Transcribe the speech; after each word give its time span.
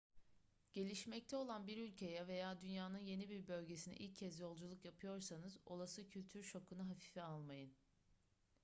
gelişmekte 0.73 1.35
olan 1.37 1.67
bir 1.67 1.77
ülkeye 1.77 2.27
veya 2.27 2.61
dünyanın 2.61 2.97
yeni 2.99 3.29
bir 3.29 3.47
bölgesine 3.47 3.95
ilk 3.95 4.15
kez 4.15 4.39
yolculuk 4.39 4.85
yapıyorsanız 4.85 5.57
olası 5.65 6.07
kültür 6.09 6.43
şokunu 6.43 6.89
hafife 6.89 7.21
almayın 7.21 7.73